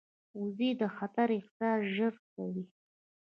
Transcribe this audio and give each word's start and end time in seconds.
وزې 0.39 0.69
د 0.81 0.83
خطر 0.95 1.27
احساس 1.37 1.79
ژر 1.95 2.13
کوي 2.33 2.65